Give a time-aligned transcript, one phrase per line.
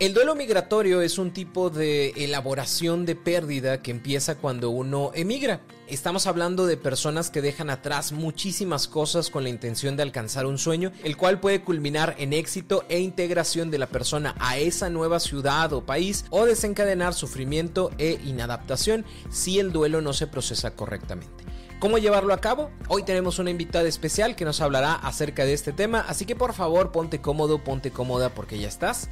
[0.00, 5.60] El duelo migratorio es un tipo de elaboración de pérdida que empieza cuando uno emigra.
[5.86, 10.58] Estamos hablando de personas que dejan atrás muchísimas cosas con la intención de alcanzar un
[10.58, 15.20] sueño, el cual puede culminar en éxito e integración de la persona a esa nueva
[15.20, 21.44] ciudad o país o desencadenar sufrimiento e inadaptación si el duelo no se procesa correctamente.
[21.78, 22.72] ¿Cómo llevarlo a cabo?
[22.88, 26.52] Hoy tenemos una invitada especial que nos hablará acerca de este tema, así que por
[26.52, 29.08] favor ponte cómodo, ponte cómoda porque ya estás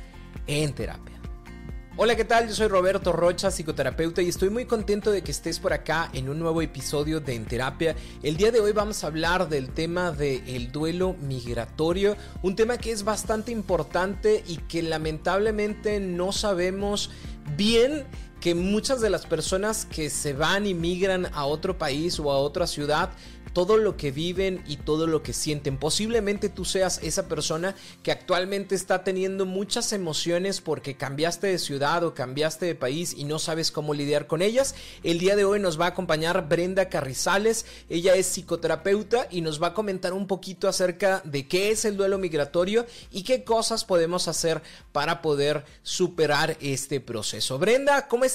[0.47, 1.13] en terapia.
[1.95, 2.49] Hola, ¿qué tal?
[2.49, 6.31] Yo soy Roberto Rocha, psicoterapeuta, y estoy muy contento de que estés por acá en
[6.31, 7.95] un nuevo episodio de En Terapia.
[8.23, 12.93] El día de hoy vamos a hablar del tema del duelo migratorio, un tema que
[12.93, 17.11] es bastante importante y que lamentablemente no sabemos
[17.59, 18.07] bien
[18.43, 22.39] que muchas de las personas que se van y migran a otro país o a
[22.39, 23.11] otra ciudad
[23.53, 25.77] todo lo que viven y todo lo que sienten.
[25.77, 32.03] Posiblemente tú seas esa persona que actualmente está teniendo muchas emociones porque cambiaste de ciudad
[32.05, 34.75] o cambiaste de país y no sabes cómo lidiar con ellas.
[35.03, 37.67] El día de hoy nos va a acompañar Brenda Carrizales.
[37.89, 41.97] Ella es psicoterapeuta y nos va a comentar un poquito acerca de qué es el
[41.97, 47.59] duelo migratorio y qué cosas podemos hacer para poder superar este proceso.
[47.59, 48.32] Brenda, ¿cómo estás?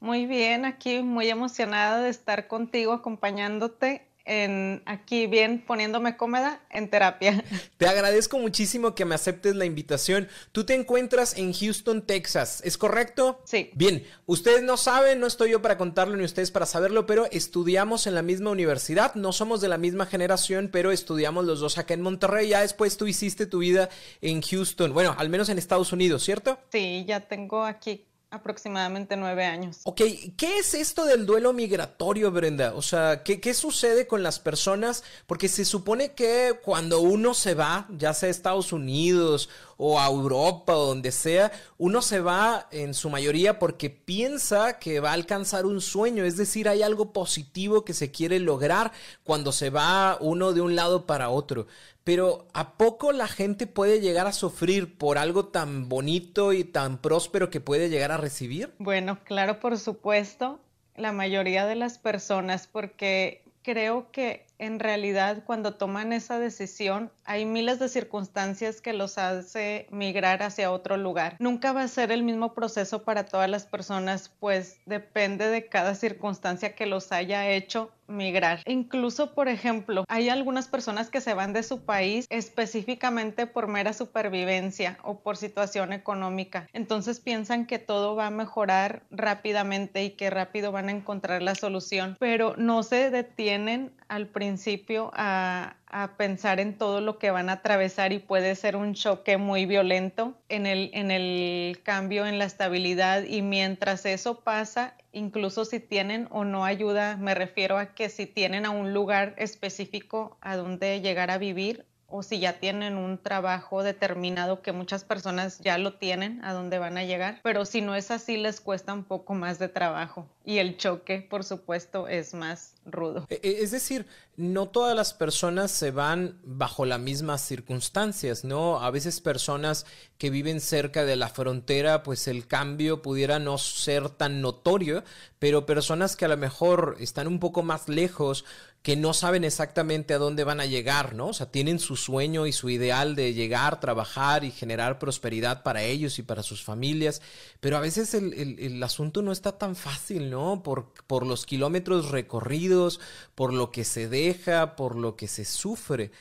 [0.00, 6.90] Muy bien, aquí muy emocionada de estar contigo acompañándote en aquí bien poniéndome cómoda en
[6.90, 7.44] terapia.
[7.78, 10.28] Te agradezco muchísimo que me aceptes la invitación.
[10.52, 13.40] Tú te encuentras en Houston, Texas, ¿es correcto?
[13.44, 13.70] Sí.
[13.74, 18.06] Bien, ustedes no saben, no estoy yo para contarlo ni ustedes para saberlo, pero estudiamos
[18.06, 21.94] en la misma universidad, no somos de la misma generación, pero estudiamos los dos acá
[21.94, 22.48] en Monterrey.
[22.48, 23.88] Ya después tú hiciste tu vida
[24.20, 26.58] en Houston, bueno, al menos en Estados Unidos, ¿cierto?
[26.72, 29.80] Sí, ya tengo aquí aproximadamente nueve años.
[29.84, 30.02] Ok,
[30.36, 32.74] ¿qué es esto del duelo migratorio, Brenda?
[32.74, 35.04] O sea, ¿qué, ¿qué, sucede con las personas?
[35.26, 40.06] Porque se supone que cuando uno se va, ya sea a Estados Unidos o a
[40.06, 45.14] Europa o donde sea, uno se va en su mayoría porque piensa que va a
[45.14, 48.92] alcanzar un sueño, es decir, hay algo positivo que se quiere lograr
[49.24, 51.66] cuando se va uno de un lado para otro.
[52.04, 56.98] Pero ¿a poco la gente puede llegar a sufrir por algo tan bonito y tan
[56.98, 58.72] próspero que puede llegar a recibir?
[58.78, 60.60] Bueno, claro, por supuesto,
[60.94, 67.44] la mayoría de las personas, porque creo que en realidad cuando toman esa decisión hay
[67.44, 71.36] miles de circunstancias que los hace migrar hacia otro lugar.
[71.38, 75.94] Nunca va a ser el mismo proceso para todas las personas, pues depende de cada
[75.94, 78.62] circunstancia que los haya hecho migrar.
[78.66, 83.92] Incluso, por ejemplo, hay algunas personas que se van de su país específicamente por mera
[83.92, 86.66] supervivencia o por situación económica.
[86.72, 91.54] Entonces piensan que todo va a mejorar rápidamente y que rápido van a encontrar la
[91.54, 97.48] solución, pero no se detienen al principio a, a pensar en todo lo que van
[97.48, 102.38] a atravesar y puede ser un choque muy violento en el, en el cambio en
[102.38, 107.94] la estabilidad y mientras eso pasa, incluso si tienen o no ayuda, me refiero a
[107.94, 112.60] que si tienen a un lugar específico a donde llegar a vivir o si ya
[112.60, 117.40] tienen un trabajo determinado que muchas personas ya lo tienen a donde van a llegar,
[117.42, 121.26] pero si no es así les cuesta un poco más de trabajo y el choque,
[121.28, 123.26] por supuesto, es más rudo.
[123.28, 124.06] E, e, es decir,
[124.36, 128.80] no todas las personas se van bajo las mismas circunstancias, ¿no?
[128.80, 129.86] A veces personas
[130.18, 135.02] que viven cerca de la frontera, pues el cambio pudiera no ser tan notorio,
[135.40, 138.44] pero personas que a lo mejor están un poco más lejos,
[138.86, 141.26] que no saben exactamente a dónde van a llegar, ¿no?
[141.26, 145.82] O sea, tienen su sueño y su ideal de llegar, trabajar y generar prosperidad para
[145.82, 147.20] ellos y para sus familias,
[147.58, 150.62] pero a veces el, el, asunto no está tan fácil, ¿no?
[150.62, 153.00] Por, por los kilómetros recorridos,
[153.34, 156.12] por lo que se deja, por lo que se sufre.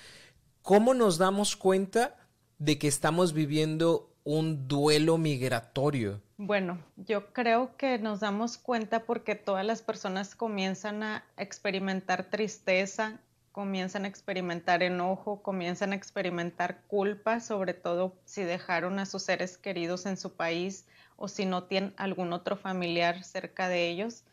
[0.64, 2.16] ¿Cómo nos damos cuenta
[2.58, 6.20] de que estamos viviendo un duelo migratorio?
[6.38, 13.20] Bueno, yo creo que nos damos cuenta porque todas las personas comienzan a experimentar tristeza,
[13.52, 19.58] comienzan a experimentar enojo, comienzan a experimentar culpa, sobre todo si dejaron a sus seres
[19.58, 20.86] queridos en su país
[21.16, 24.24] o si no tienen algún otro familiar cerca de ellos.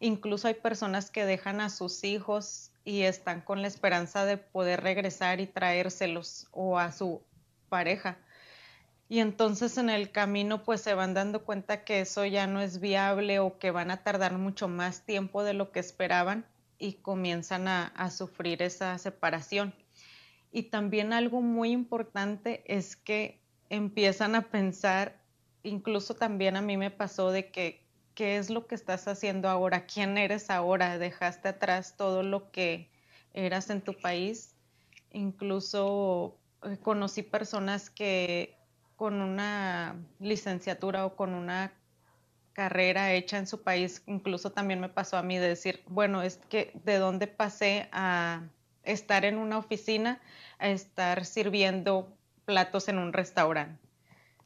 [0.00, 4.82] Incluso hay personas que dejan a sus hijos y están con la esperanza de poder
[4.82, 7.22] regresar y traérselos o a su
[7.68, 8.16] pareja.
[9.08, 12.80] Y entonces en el camino pues se van dando cuenta que eso ya no es
[12.80, 16.46] viable o que van a tardar mucho más tiempo de lo que esperaban
[16.78, 19.74] y comienzan a, sufrir esa separación.
[20.50, 25.20] Y también algo muy importante es que empiezan a pensar,
[25.62, 27.84] incluso también a mí me pasó de que,
[28.14, 29.86] ¿qué es lo que estás haciendo ahora?
[29.86, 30.98] ¿Quién eres ahora?
[30.98, 32.90] Dejaste atrás todo lo que
[33.32, 34.54] eras en tu país.
[35.10, 38.63] Incluso eh, conocí personas que
[38.96, 41.72] con una licenciatura o con una
[42.52, 46.38] carrera hecha en su país, incluso también me pasó a mí de decir, bueno, es
[46.48, 48.42] que de dónde pasé a
[48.84, 50.20] estar en una oficina
[50.58, 53.83] a estar sirviendo platos en un restaurante.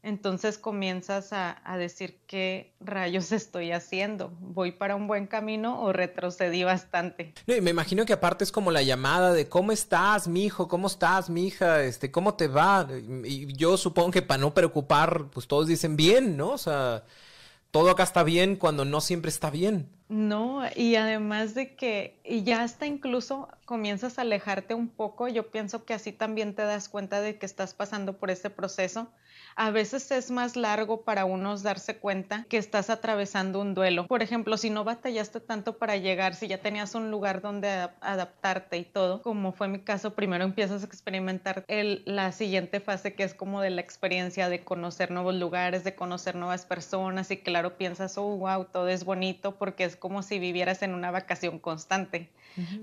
[0.02, 4.32] Entonces comienzas a, decir qué rayos estoy haciendo.
[4.40, 7.34] ¿Voy para un buen camino o retrocedí bastante?
[7.46, 10.68] me imagino que aparte es como la llamada de ¿cómo estás, mi hijo?
[10.68, 11.82] ¿Cómo estás, mi hija?
[11.82, 12.88] Este, ¿cómo te va?
[13.24, 16.50] Y yo supongo que para no preocupar, pues todos dicen bien, ¿no?
[16.50, 17.04] O sea,
[17.70, 19.88] todo acá está bien cuando no siempre está bien.
[20.08, 25.50] No, y además de que y ya hasta incluso comienzas a alejarte un poco, yo
[25.50, 29.08] pienso que así también te das cuenta de que estás pasando por ese proceso
[29.58, 34.06] a veces es más largo para unos darse cuenta que estás atravesando un duelo.
[34.06, 37.68] Por ejemplo, si no batallaste tanto para llegar, si ya tenías un lugar donde
[38.00, 43.14] adaptarte y todo, como fue mi caso, primero empiezas a experimentar el, la siguiente fase
[43.14, 47.38] que es como de la experiencia de conocer nuevos lugares, de conocer nuevas personas y
[47.38, 51.58] claro, piensas, oh, wow, todo es bonito porque es como si vivieras en una vacación
[51.58, 52.30] constante.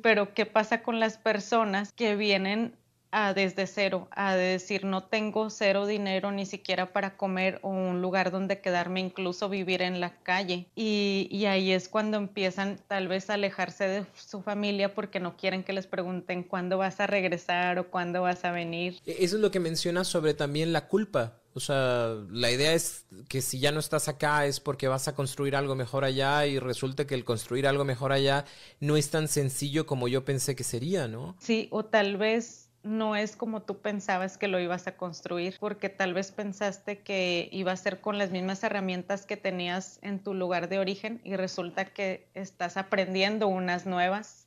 [0.02, 2.75] Pero ¿qué pasa con las personas que vienen
[3.12, 8.01] a desde cero, a decir no tengo cero dinero ni siquiera para comer o un
[8.01, 10.68] lugar donde quedarme, incluso vivir en la calle.
[10.75, 15.38] Y, y, ahí es cuando empiezan tal vez a alejarse de su familia porque no
[15.38, 19.00] quieren que les pregunten cuándo vas a regresar o cuándo vas a venir.
[19.06, 21.39] E, eso es lo que mencionas sobre también la culpa.
[21.56, 25.16] O sea, la idea es que si ya no estás acá es porque vas a
[25.16, 28.44] construir algo mejor allá y resulta que el construir algo mejor allá
[28.81, 31.38] no es tan sencillo como yo pensé que sería, ¿no?
[31.40, 35.88] Sí, o tal vez no es como tú pensabas que lo ibas a construir, porque
[35.88, 40.34] tal vez pensaste que iba a ser con las mismas herramientas que tenías en tu
[40.34, 44.44] lugar de origen y resulta que estás aprendiendo unas nuevas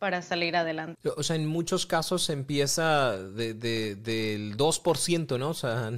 [0.00, 0.98] para salir adelante.
[1.16, 5.50] O sea, en muchos casos empieza de, del 2%, ¿no?
[5.50, 5.92] O sea,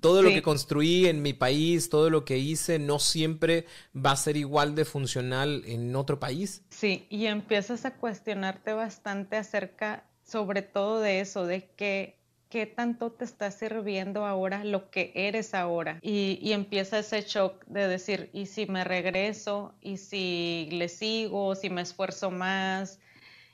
[0.00, 4.16] todo lo que construí en mi país, todo lo que hice, no siempre va a
[4.16, 6.62] ser igual de funcional en otro país.
[6.70, 12.22] Sí, y empiezas a cuestionarte bastante acerca sobre todo de eso, de que
[12.52, 15.98] qué tanto te está sirviendo ahora lo que eres ahora.
[16.02, 19.74] Y, empieza ese shock de decir, ¿y si me regreso?
[19.80, 21.54] ¿Y si le sigo?
[21.54, 23.00] ¿Si me esfuerzo más?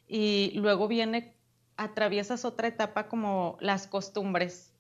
[0.09, 1.35] Y luego viene,
[1.77, 4.73] atraviesas otra etapa como las costumbres.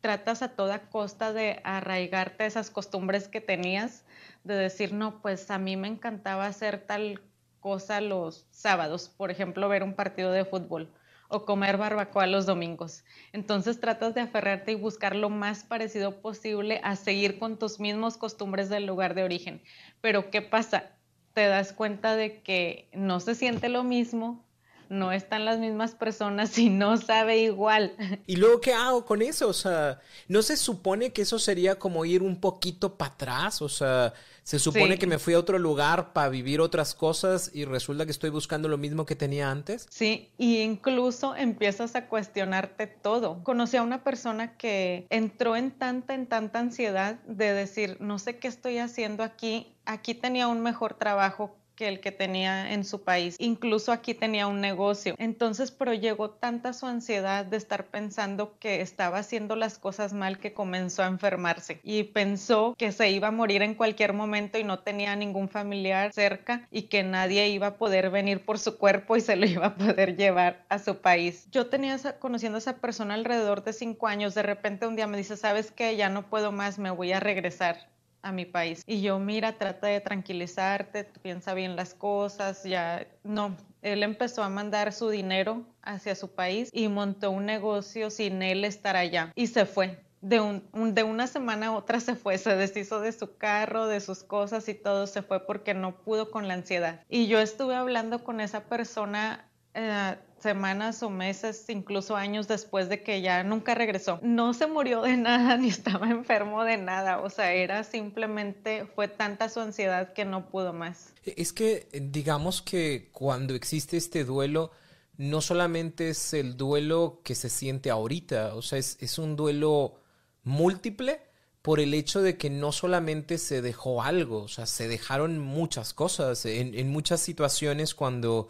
[0.00, 4.04] Tratas a toda costa de arraigarte esas costumbres que tenías,
[4.44, 7.22] de decir, no, pues a mí me encantaba hacer tal
[7.60, 10.92] cosa los sábados, por ejemplo, ver un partido de fútbol
[11.32, 13.04] o comer barbacoa los domingos.
[13.32, 18.18] Entonces tratas de aferrarte y buscar lo más parecido posible a seguir con tus mismos
[18.18, 19.62] costumbres del lugar de origen.
[20.02, 20.90] Pero ¿qué pasa?
[21.32, 24.44] Te das cuenta de que no se siente lo mismo,
[24.92, 27.94] no están las mismas personas y no sabe igual.
[28.26, 29.48] ¿Y luego qué hago con eso?
[29.48, 33.62] O sea, ¿no se supone que eso sería como ir un poquito para atrás?
[33.62, 34.12] O sea,
[34.44, 38.10] se supone que me fui a otro lugar para vivir otras cosas y resulta que
[38.10, 39.86] estoy buscando lo mismo que tenía antes.
[39.88, 43.42] Sí, y incluso empiezas a cuestionarte todo.
[43.44, 48.38] Conocí a una persona que entró en tanta, en tanta ansiedad de decir, no sé
[48.38, 53.02] qué estoy haciendo aquí, aquí tenía un mejor trabajo que el que tenía en su
[53.02, 53.36] país.
[53.38, 55.14] Incluso aquí tenía un negocio.
[55.18, 60.38] Entonces, pero llegó tanta su ansiedad de estar pensando que estaba haciendo las cosas mal
[60.38, 64.64] que comenzó a enfermarse y pensó que se iba a morir en cualquier momento y
[64.64, 69.16] no tenía ningún familiar cerca y que nadie iba a poder venir por su cuerpo
[69.16, 71.48] y se lo iba a poder llevar a su país.
[71.50, 74.34] Yo tenía conociendo a esa persona alrededor de cinco años.
[74.34, 75.96] De repente un día me dice, ¿sabes qué?
[75.96, 77.91] Ya no puedo más, me voy a regresar
[78.22, 78.82] a mi país.
[78.86, 83.56] Y yo, mira, trata de tranquilizarte, piensa bien las cosas, ya no.
[83.82, 88.64] Él empezó a mandar su dinero hacia su país y montó un negocio sin él
[88.64, 89.98] estar allá y se fue.
[90.20, 93.98] De, un, de una semana a otra se fue, se deshizo de su carro, de
[93.98, 97.00] sus cosas y todo se fue porque no pudo con la ansiedad.
[97.08, 103.02] Y yo estuve hablando con esa persona eh, semanas o meses, incluso años después de
[103.02, 104.18] que ya nunca regresó.
[104.22, 109.08] No se murió de nada ni estaba enfermo de nada, o sea, era simplemente, fue
[109.08, 111.12] tanta su ansiedad que no pudo más.
[111.24, 114.72] Es que digamos que cuando existe este duelo,
[115.16, 120.00] no solamente es el duelo que se siente ahorita, o sea, es, es un duelo
[120.42, 121.20] múltiple
[121.62, 125.94] por el hecho de que no solamente se dejó algo, o sea, se dejaron muchas
[125.94, 126.44] cosas.
[126.44, 128.48] En, en muchas situaciones cuando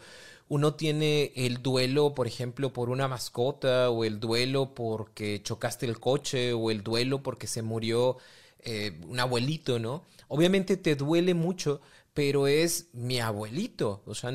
[0.53, 5.99] uno tiene el duelo, por ejemplo, por una mascota, o el duelo porque chocaste el
[5.99, 8.17] coche, o el duelo porque se murió
[8.59, 10.03] eh, un abuelito, ¿no?
[10.27, 11.81] Obviamente te duele mucho,
[12.13, 14.31] pero es mi abuelito, o sea,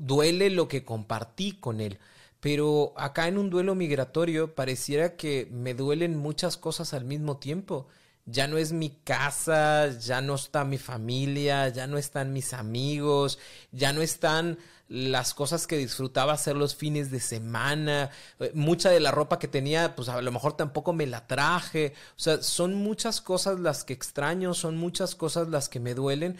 [0.00, 2.00] duele lo que compartí con él.
[2.40, 7.86] Pero acá en un duelo migratorio pareciera que me duelen muchas cosas al mismo tiempo.
[8.26, 13.38] Ya no es mi casa, ya no está mi familia, ya no están mis amigos,
[13.72, 19.00] ya no están las cosas que disfrutaba hacer los fines de semana, eh, mucha de
[19.00, 22.74] la ropa que tenía, pues a lo mejor tampoco me la traje, o sea, son
[22.74, 26.38] muchas cosas las que extraño, son muchas cosas las que me duelen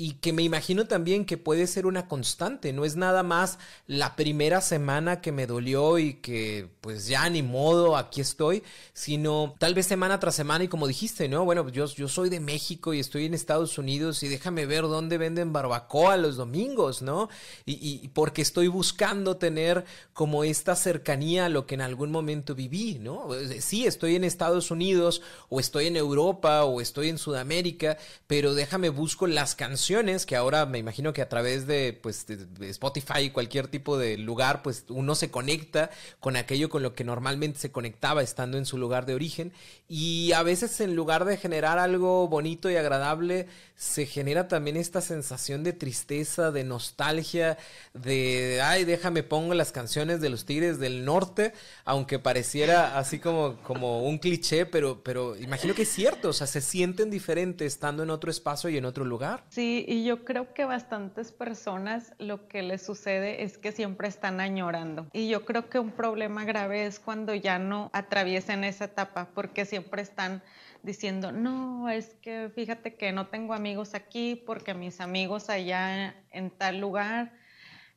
[0.00, 4.16] y que me imagino también que puede ser una constante, no es nada más la
[4.16, 8.62] primera semana que me dolió y que pues ya ni modo, aquí estoy,
[8.94, 11.44] sino tal vez semana tras semana y como dijiste, ¿no?
[11.44, 15.18] Bueno, yo, yo soy de México y estoy en Estados Unidos y déjame ver dónde
[15.18, 17.28] venden barbacoa los domingos, ¿no?
[17.66, 22.54] Y, y porque estoy buscando tener como esta cercanía a lo que en algún momento
[22.54, 23.28] viví, ¿no?
[23.58, 28.88] Sí, estoy en Estados Unidos o estoy en Europa o estoy en Sudamérica, pero déjame
[28.88, 29.89] busco las canciones
[30.26, 34.16] que ahora me imagino que a través de, pues, de Spotify y cualquier tipo de
[34.18, 38.66] lugar, pues uno se conecta con aquello con lo que normalmente se conectaba estando en
[38.66, 39.52] su lugar de origen.
[39.88, 45.00] Y a veces en lugar de generar algo bonito y agradable, se genera también esta
[45.00, 47.58] sensación de tristeza, de nostalgia,
[47.94, 51.52] de, ay, déjame pongo las canciones de los Tigres del Norte,
[51.84, 56.46] aunque pareciera así como, como un cliché, pero, pero imagino que es cierto, o sea,
[56.46, 59.44] se sienten diferentes estando en otro espacio y en otro lugar.
[59.48, 64.40] Sí, y yo creo que bastantes personas lo que les sucede es que siempre están
[64.40, 65.06] añorando.
[65.12, 69.64] Y yo creo que un problema grave es cuando ya no atraviesen esa etapa, porque
[69.64, 70.42] siempre están
[70.82, 76.50] diciendo, no, es que fíjate que no tengo amigos aquí porque mis amigos allá en
[76.50, 77.32] tal lugar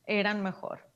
[0.06, 0.86] eran mejor.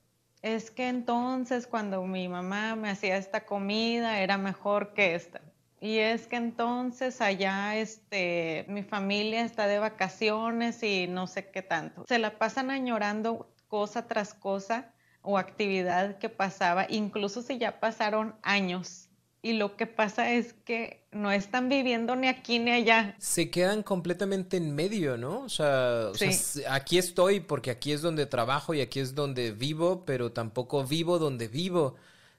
[0.43, 5.41] Es que entonces cuando mi mamá me hacía esta comida era mejor que esta.
[5.81, 11.63] Y es que entonces allá este, mi familia está de vacaciones y no sé qué
[11.63, 12.05] tanto.
[12.09, 14.93] Se la pasan añorando cosa tras cosa
[15.23, 19.09] o actividad que pasaba, incluso si ya pasaron años.
[19.41, 23.15] Y lo que pasa es que no están viviendo ni aquí ni allá.
[23.19, 25.43] Se quedan completamente en medio, ¿no?
[25.43, 29.53] O sea, o sea, aquí estoy porque aquí es donde trabajo y aquí es donde
[29.53, 31.95] vivo, pero tampoco vivo donde vivo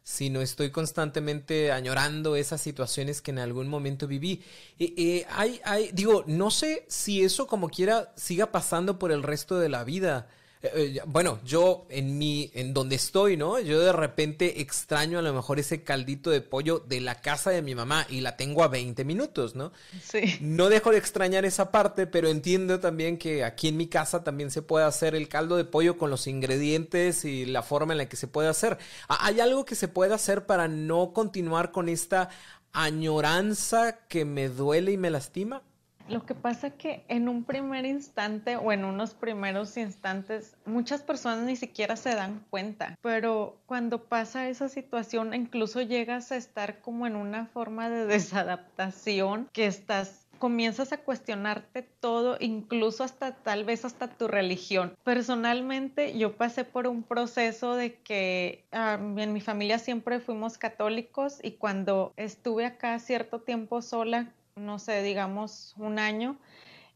[0.09, 4.41] sino estoy constantemente añorando esas situaciones que en algún momento viví.
[4.79, 9.59] Eh, hay, hay, digo, no sé si eso como quiera siga pasando por el resto
[9.59, 10.27] de la vida.
[10.61, 13.59] Eh, eh, bueno, yo en mi, en donde estoy, ¿no?
[13.59, 17.61] Yo de repente extraño a lo mejor ese caldito de pollo de la casa de
[17.61, 19.71] mi mamá y la tengo a 20 minutos, ¿no?
[20.03, 20.37] Sí.
[20.41, 24.51] No dejo de extrañar esa parte, pero entiendo también que aquí en mi casa también
[24.51, 28.09] se puede hacer el caldo de pollo con los ingredientes y la forma en la
[28.09, 28.77] que se puede hacer.
[29.07, 32.31] ¿Hay algo que se puede hacer para no continuar con esta
[32.73, 35.63] añoranza que me duele y me lastima?
[36.09, 41.45] Lo que pasa que en un primer instante o en unos primeros instantes muchas personas
[41.45, 47.05] ni siquiera se dan cuenta, pero cuando pasa esa situación incluso llegas a estar como
[47.05, 53.85] en una forma de desadaptación que estás comienzas a cuestionarte todo, incluso hasta tal vez
[53.85, 54.95] hasta tu religión.
[55.03, 61.51] Personalmente yo pasé por un proceso de que en mi familia siempre fuimos católicos y
[61.51, 66.37] cuando estuve acá cierto tiempo sola no sé, digamos un año,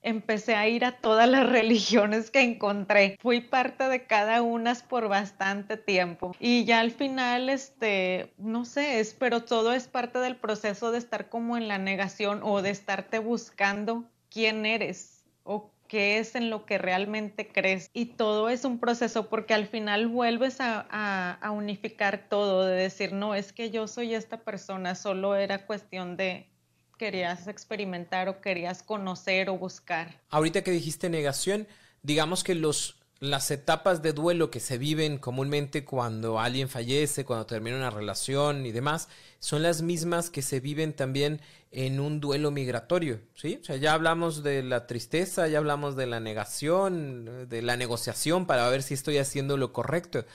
[0.03, 3.17] empecé a ir a todas las religiones que encontré.
[3.19, 6.35] Fui parte de cada una por bastante tiempo.
[6.39, 10.97] Y ya al final, este, no sé, es, pero todo es parte del proceso de
[10.97, 16.49] estar como en la negación o de estarte buscando quién eres o qué es en
[16.49, 17.89] lo que realmente crees.
[17.93, 23.13] Y todo es un proceso porque al final vuelves a, a unificar todo, de decir,
[23.13, 26.47] no, es que yo soy esta persona, solo era cuestión de,
[26.97, 30.21] querías experimentar o querías conocer o buscar.
[30.29, 31.67] Ahorita que dijiste negación,
[32.01, 37.45] digamos que los las etapas de duelo que se viven comúnmente cuando alguien fallece, cuando
[37.45, 39.07] termina una relación y demás,
[39.39, 41.39] son las mismas que se viven también
[41.71, 43.59] en un duelo migratorio, ¿sí?
[43.61, 48.45] O sea, ya hablamos de la tristeza, ya hablamos de la negación, de la negociación
[48.45, 50.25] para ver si estoy haciendo lo correcto.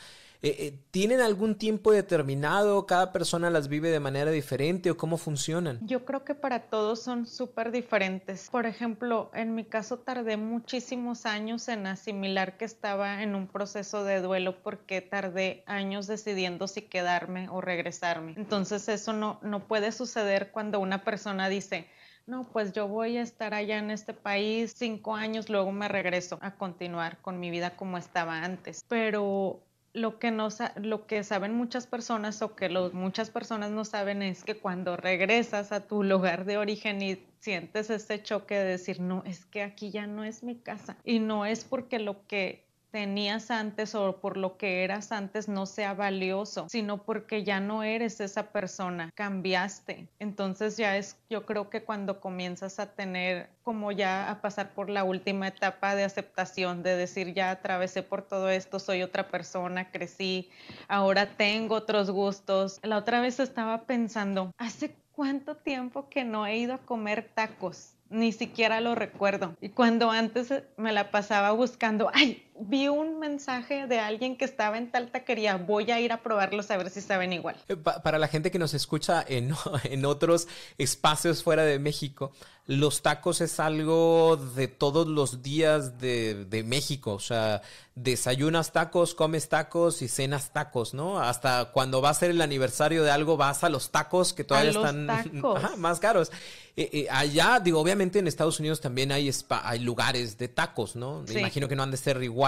[0.40, 2.86] Eh, eh, ¿Tienen algún tiempo determinado?
[2.86, 5.80] ¿Cada persona las vive de manera diferente o cómo funcionan?
[5.82, 8.48] Yo creo que para todos son súper diferentes.
[8.50, 14.04] Por ejemplo, en mi caso tardé muchísimos años en asimilar que estaba en un proceso
[14.04, 18.34] de duelo porque tardé años decidiendo si quedarme o regresarme.
[18.36, 21.88] Entonces eso no, no puede suceder cuando una persona dice,
[22.26, 26.38] no, pues yo voy a estar allá en este país cinco años, luego me regreso
[26.42, 28.84] a continuar con mi vida como estaba antes.
[28.86, 29.62] Pero
[29.98, 34.44] lo que, no, lo que saben muchas personas o que muchas personas no saben es
[34.44, 39.22] que cuando regresas a tu lugar de origen y sientes ese choque de decir, no,
[39.24, 40.96] es que aquí ya no es mi casa.
[41.04, 45.66] Y no es porque lo que tenías antes o por lo que eras antes no
[45.66, 50.08] sea valioso, sino porque ya no eres esa persona, cambiaste.
[50.18, 54.88] Entonces ya es, yo creo que cuando comienzas a tener como ya a pasar por
[54.88, 59.90] la última etapa de aceptación, de decir ya atravesé por todo esto, soy otra persona,
[59.90, 60.48] crecí,
[60.88, 62.80] ahora tengo otros gustos.
[62.82, 67.94] La otra vez estaba pensando, ¿hace cuánto tiempo que no he ido a comer tacos?
[68.10, 69.54] Ni siquiera lo recuerdo.
[69.60, 74.78] Y cuando antes me la pasaba buscando, ay, vi un mensaje de alguien que estaba
[74.78, 77.56] en tal taquería, voy a ir a probarlos a ver si saben igual.
[77.68, 80.48] Eh, para la gente que nos escucha en, en otros
[80.78, 82.32] espacios fuera de México,
[82.68, 87.14] los tacos es algo de todos los días de, de, México.
[87.14, 87.62] O sea,
[87.94, 91.18] desayunas tacos, comes tacos y cenas tacos, ¿no?
[91.18, 94.72] Hasta cuando va a ser el aniversario de algo, vas a los tacos que todavía
[94.72, 95.06] están
[95.78, 96.30] más caros.
[96.76, 101.24] Eh, eh, allá, digo, obviamente en Estados Unidos también hay, hay lugares de tacos, ¿no?
[101.26, 102.47] Me imagino que no han de ser igual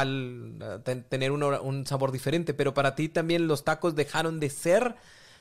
[1.09, 4.97] tener un sabor diferente, pero para ti también los tacos dejaron de ser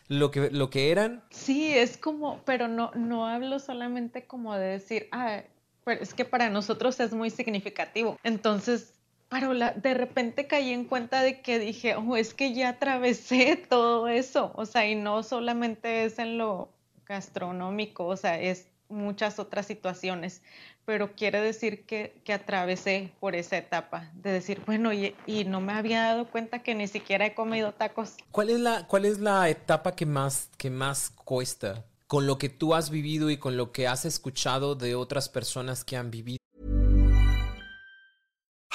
[0.10, 1.24] lo que, lo que eran.
[1.30, 5.42] Sí, es como, pero no, no hablo solamente como de decir, ah,
[5.86, 8.18] pero es que para nosotros es muy significativo.
[8.24, 8.94] Entonces,
[9.30, 13.56] pero la, de repente caí en cuenta de que dije, oh, es que ya atravesé
[13.70, 16.70] todo eso, o sea, y no solamente es en lo
[17.06, 20.42] gastronómico, o sea, es muchas otras situaciones
[20.89, 25.62] pero quiere decir que, que, atravesé por esa etapa de decir, bueno, y, y, no
[25.62, 28.15] me había dado cuenta que ni siquiera he comido tacos.
[28.31, 32.50] ¿Cuál es la, cuál es la etapa que más, que más cuesta con lo que
[32.50, 36.38] tú has vivido y con lo que has escuchado de otras personas que han vivido?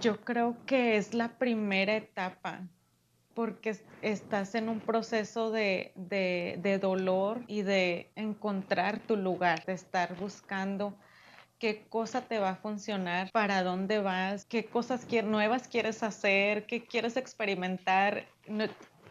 [0.00, 2.68] Yo creo que es la primera etapa
[3.34, 10.16] porque estás en un proceso de, de, dolor y de encontrar tu lugar, de estar
[10.16, 10.96] buscando
[11.58, 16.86] qué cosa te va a funcionar, para dónde vas, qué cosas nuevas quieres hacer, qué
[16.86, 18.26] quieres experimentar.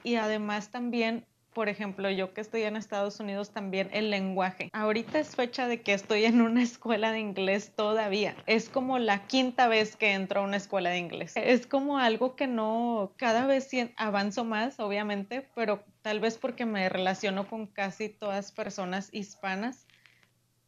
[0.04, 4.70] Y además también por ejemplo, yo que estoy en Estados Unidos también, el lenguaje.
[4.74, 8.36] Ahorita es fecha de que estoy en una escuela de inglés todavía.
[8.46, 11.32] Es como la quinta vez que entro a una escuela de inglés.
[11.36, 16.90] Es como algo que no, cada vez avanzo más, obviamente, pero tal vez porque me
[16.90, 19.88] relaciono con casi todas personas hispanas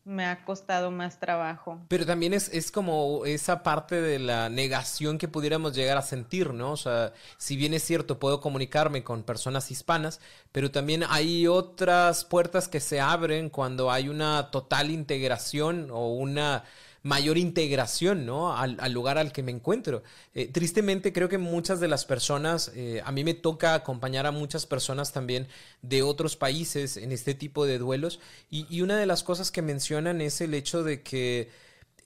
[0.07, 1.81] me ha costado más trabajo.
[1.89, 6.53] Pero también es, es, como esa parte de la negación que pudiéramos llegar a sentir,
[6.53, 6.71] ¿no?
[6.71, 10.21] O sea, si bien es cierto, puedo comunicarme con personas hispanas,
[10.53, 16.63] pero también hay otras puertas que se abren cuando hay una total integración o una
[17.07, 18.55] mayor integración ¿no?
[18.55, 20.03] al, lugar al que me encuentro.
[20.33, 24.31] Eh, tristemente creo que muchas de las personas, eh, a mí me toca acompañar a
[24.31, 25.47] muchas personas también
[25.81, 30.21] de otros países en este tipo de duelos y, una de las cosas que mencionan
[30.21, 31.49] es el hecho de que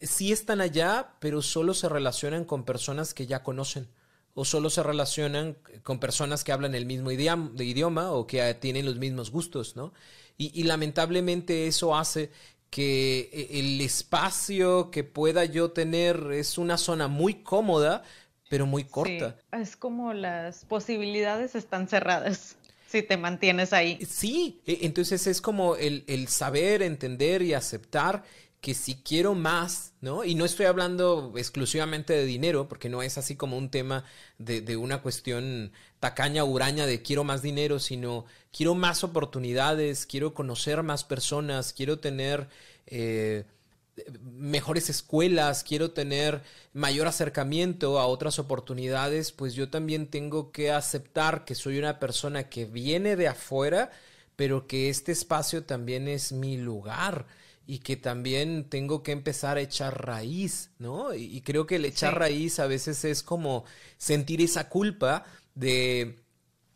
[0.01, 3.87] sí están allá, pero solo se relacionan con personas que ya conocen
[4.35, 8.85] o solo se relacionan con personas que hablan el mismo idioma, idioma o que tienen
[8.85, 9.93] los mismos gustos, ¿no?
[10.37, 12.31] Y, y, lamentablemente eso hace
[12.71, 18.01] que eh, el espacio que pueda yo tener es una zona muy cómoda,
[18.49, 19.37] pero muy corta.
[19.51, 22.55] es como las posibilidades están cerradas
[22.87, 23.99] si te mantienes ahí.
[24.05, 28.23] Sí, e, entonces es como el, el saber, entender y aceptar
[28.61, 30.23] que si quiero más, ¿no?
[30.23, 34.05] Y no estoy hablando exclusivamente de dinero, porque no es así como un tema
[34.37, 40.83] de, una cuestión tacaña, huraña de quiero más dinero, sino quiero más oportunidades, quiero conocer
[40.83, 42.49] más personas, quiero tener
[42.85, 43.45] eh,
[44.21, 46.43] mejores escuelas, quiero tener
[46.73, 52.47] mayor acercamiento a otras oportunidades, pues yo también tengo que aceptar que soy una persona
[52.47, 53.89] que viene de afuera,
[54.35, 57.25] pero que este espacio también es mi lugar
[57.71, 61.13] y que también tengo que empezar a echar raíz, ¿no?
[61.13, 63.63] Y, creo que el echar raíz a veces es como
[63.95, 65.23] sentir esa culpa
[65.55, 66.17] de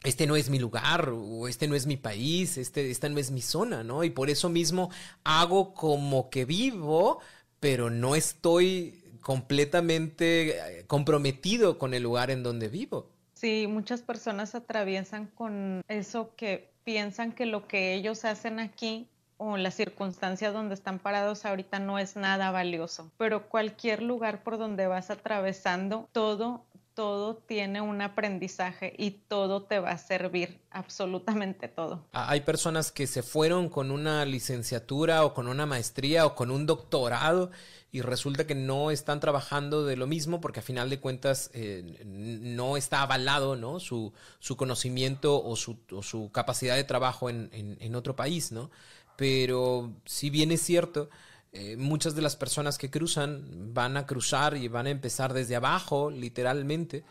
[0.06, 3.30] este no es mi lugar o este no es mi país, este, esta no es
[3.30, 4.06] mi zona, ¿no?
[4.06, 4.90] Y por eso mismo
[5.26, 7.20] hago como que vivo,
[7.60, 13.12] pero no estoy completamente eh, comprometido con el lugar en donde vivo.
[13.34, 19.58] Sí, muchas personas atraviesan con eso que piensan que lo que ellos hacen aquí o
[19.58, 24.88] la circunstancia donde están parados ahorita no es nada valioso, pero cualquier lugar por donde
[24.88, 32.06] vas atravesando, todo todo tiene un aprendizaje y todo te va a servir, absolutamente todo.
[32.14, 36.50] Ah, hay personas que se fueron con una licenciatura o con una maestría o con
[36.52, 37.52] un doctorado
[37.92, 42.02] y resulta que no están trabajando de lo mismo porque a final de cuentas eh,
[42.06, 43.80] no está avalado ¿no?
[43.80, 48.72] Su, su conocimiento o su, su, capacidad de trabajo en, en, en otro país, ¿no?
[49.16, 51.10] Pero si bien es cierto,
[51.54, 55.56] eh, muchas de las personas que cruzan van a cruzar y van a empezar desde
[55.56, 57.06] abajo, literalmente.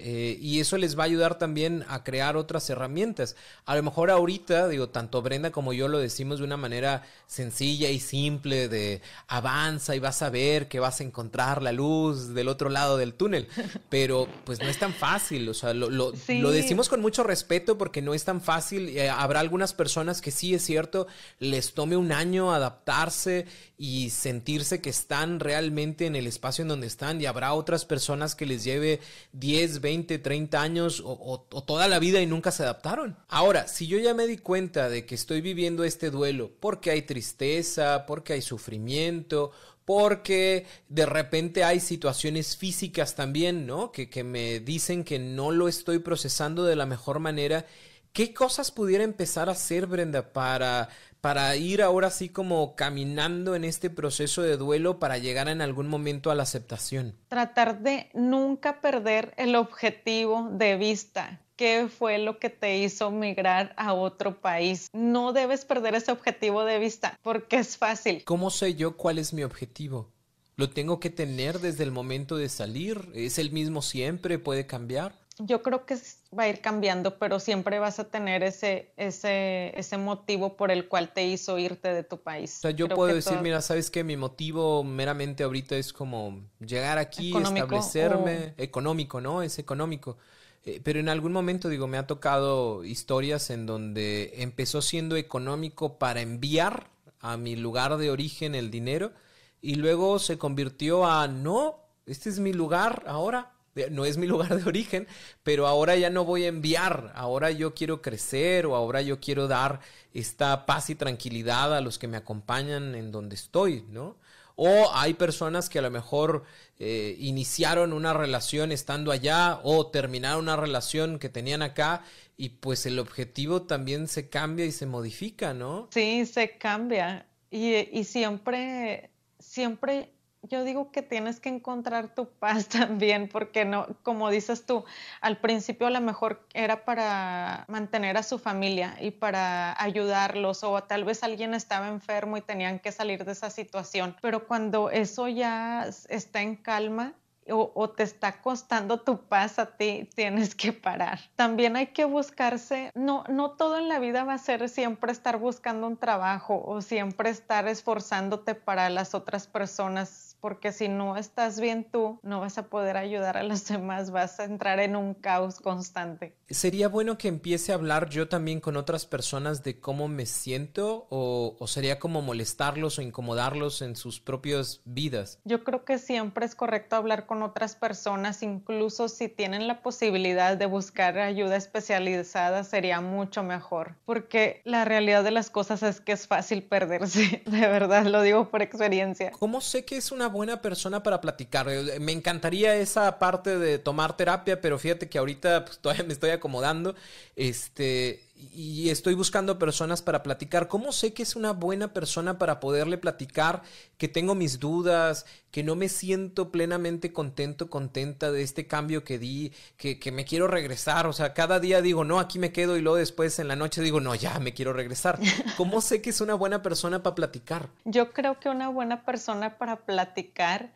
[0.00, 3.34] Eh, y eso les va a ayudar también a crear otras herramientas.
[3.64, 7.90] A lo mejor ahorita, digo, tanto Brenda como yo lo decimos de una manera sencilla
[7.90, 12.46] y simple de avanza y vas a ver que vas a encontrar la luz del
[12.46, 13.48] otro lado del túnel.
[13.88, 18.00] Pero pues no es tan fácil, o sea, lo, lo, decimos con mucho respeto porque
[18.00, 18.90] no es tan fácil.
[18.90, 21.08] Eh, habrá algunas personas que sí es cierto,
[21.40, 26.86] les tome un año adaptarse y sentirse que están realmente en el espacio en donde
[26.86, 29.00] están y habrá otras personas que les lleve
[29.32, 33.16] 10, 20 20, 30 años o, toda la vida y nunca se adaptaron.
[33.26, 37.02] Ahora, si yo ya me di cuenta de que estoy viviendo este duelo porque hay
[37.02, 39.50] tristeza, porque hay sufrimiento,
[39.86, 43.90] porque de repente hay situaciones físicas también, ¿no?
[43.90, 47.64] Que, que me dicen que no lo estoy procesando de la mejor manera.
[48.12, 53.64] ¿Qué cosas pudiera empezar a hacer, Brenda, para para ir ahora sí como caminando en
[53.64, 57.14] este proceso de duelo para llegar en algún momento a la aceptación?
[57.28, 61.40] Tratar de nunca perder el objetivo de vista.
[61.56, 64.88] ¿Qué fue lo que te hizo migrar a otro país?
[64.92, 68.22] No debes perder ese objetivo de vista porque es fácil.
[68.24, 70.12] ¿Cómo sé yo cuál es mi objetivo?
[70.54, 73.10] ¿Lo tengo que tener desde el momento de salir?
[73.14, 74.38] ¿Es el mismo siempre?
[74.38, 75.14] ¿Puede cambiar?
[75.38, 75.96] Yo creo que
[76.36, 80.88] va a ir cambiando, pero siempre vas a tener ese, ese, ese motivo por el
[80.88, 82.58] cual te hizo irte de tu país.
[82.58, 86.98] O sea, yo puedo decir, mira, sabes que mi motivo meramente ahorita es como llegar
[86.98, 89.42] aquí, establecerme, económico, ¿no?
[89.42, 90.18] Es económico.
[90.64, 95.98] Eh, pero en algún momento, digo, me ha tocado historias en donde empezó siendo económico
[95.98, 96.88] para enviar
[97.20, 99.12] a mi lugar de origen el dinero
[99.60, 103.52] y luego se convirtió a, no, este es mi lugar ahora,
[103.90, 105.06] no es mi lugar de origen,
[105.42, 109.48] pero ahora ya no voy a enviar, ahora yo quiero crecer o ahora yo quiero
[109.48, 109.80] dar
[110.12, 114.16] esta paz y tranquilidad a los que me acompañan en donde estoy, ¿no?
[114.60, 116.42] O hay personas que a lo mejor
[116.80, 122.02] eh, iniciaron una relación estando allá o terminaron una relación que tenían acá
[122.36, 125.88] y pues el objetivo también se cambia y se modifica, ¿no?
[125.92, 130.10] Sí, se cambia y, y siempre, siempre
[130.42, 134.84] yo digo que tienes que encontrar tu paz también, porque no, como dices tú,
[135.20, 140.82] al principio a lo mejor era para mantener a su familia y para ayudarlos, o
[140.84, 145.28] tal vez alguien estaba enfermo y tenían que salir de esa situación, pero cuando eso
[145.28, 147.14] ya está en calma,
[147.50, 151.20] o, te está costando tu paz a ti, tienes que parar.
[151.36, 155.38] También hay que buscarse, no, no todo en la vida va a ser siempre estar
[155.38, 161.60] buscando un trabajo o siempre estar esforzándote para las otras personas porque si no estás
[161.60, 165.14] bien tú, no vas a poder ayudar a los demás, vas a entrar en un
[165.14, 166.34] caos constante.
[166.48, 171.06] ¿Sería bueno que empiece a hablar yo también con otras personas de cómo me siento
[171.10, 175.40] o, sería como molestarlos o incomodarlos en sus propias vidas?
[175.44, 180.56] Yo creo que siempre es correcto hablar con otras personas, incluso si tienen la posibilidad
[180.56, 186.12] de buscar ayuda especializada, sería mucho mejor, porque la realidad de las cosas es que
[186.12, 189.32] es fácil perderse, de verdad, lo digo por experiencia.
[189.32, 191.68] ¿Cómo sé que es una buena persona para platicar.
[191.68, 196.12] Eh, me encantaría esa parte de tomar terapia, pero fíjate que ahorita pues, todavía me
[196.12, 196.94] estoy acomodando.
[197.36, 200.68] Este, y estoy buscando personas para platicar.
[200.68, 203.62] ¿Cómo sé que es una buena persona para poderle platicar
[203.96, 209.18] que tengo mis dudas, que no me siento plenamente contento, contenta de este cambio que
[209.18, 211.06] di, que, que me quiero regresar?
[211.06, 213.82] O sea, cada día digo, no, aquí me quedo y luego después en la noche
[213.82, 215.18] digo, no, ya me quiero regresar.
[215.56, 217.68] ¿Cómo sé que es una buena persona para platicar?
[217.84, 220.72] Yo creo que una buena persona para platicar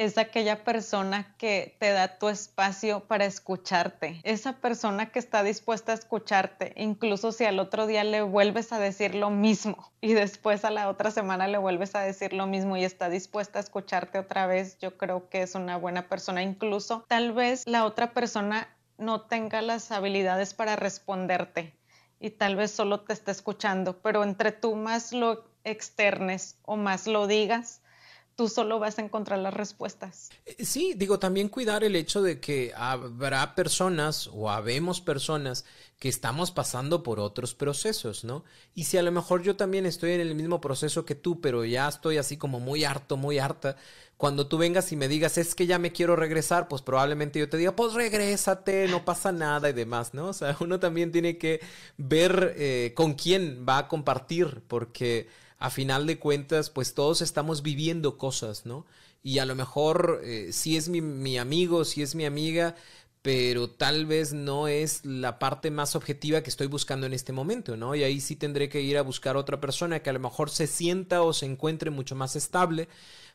[0.00, 4.18] es aquella persona que te da tu espacio para escucharte.
[4.24, 8.78] Esa persona que está dispuesta a escucharte, incluso si al otro día le vuelves a
[8.78, 12.78] decir lo mismo y después a la otra semana le vuelves a decir lo mismo
[12.78, 16.42] y está dispuesta a escucharte otra vez, yo creo que es una buena persona.
[16.42, 21.74] Incluso tal vez la otra persona no tenga las habilidades para responderte
[22.18, 27.06] y tal vez solo te esté escuchando, pero entre tú más lo externes o más
[27.06, 27.82] lo digas,
[28.40, 30.30] tú solo vas a encontrar las respuestas.
[30.46, 35.66] Eh, sí, digo, también cuidar el hecho de que habrá personas o habemos personas
[35.98, 38.42] que estamos pasando por otros procesos, ¿no?
[38.74, 41.66] Y si a lo mejor yo también estoy en el mismo proceso que tú, pero
[41.66, 43.76] ya estoy así como muy harto, muy harta,
[44.16, 47.50] cuando tú vengas y me digas, es que ya me quiero regresar, pues probablemente yo
[47.50, 50.28] te diga, pues regrésate, no pasa nada y demás, ¿no?
[50.28, 51.60] O sea, uno también tiene que
[51.98, 55.28] ver eh, con quién va a compartir, porque
[55.60, 58.86] a final de cuentas, pues todos estamos viviendo cosas, ¿no?
[59.22, 62.74] Y a lo mejor eh, si es mi, mi amigo, si es mi amiga,
[63.22, 67.76] pero tal vez no es la parte más objetiva que estoy buscando en este momento,
[67.76, 67.94] ¿no?
[67.94, 70.66] Y ahí sí tendré que ir a buscar otra persona que a lo mejor se
[70.66, 72.88] sienta o se encuentre mucho más estable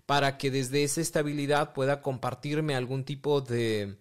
[0.07, 3.97] para que desde esa estabilidad pueda compartirme algún tipo de,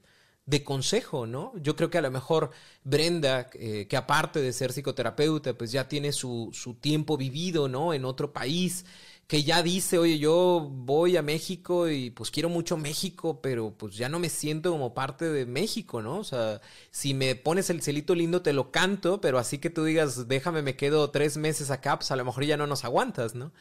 [0.46, 1.52] de consejo, ¿no?
[1.56, 2.50] Yo creo que a lo mejor
[2.84, 7.94] Brenda, eh, que aparte de ser psicoterapeuta, pues ya tiene su, su, tiempo vivido, ¿no?
[7.94, 8.84] En otro país,
[9.26, 13.96] que ya dice, oye, yo voy a México y pues quiero mucho México, pero pues
[13.96, 16.18] ya no me siento como parte de México, ¿no?
[16.18, 19.84] O sea, si me pones el celito lindo, te lo canto, pero así que tú
[19.84, 23.34] digas, déjame, me quedo tres meses acá, pues a lo mejor ya no nos aguantas,
[23.34, 23.52] ¿no?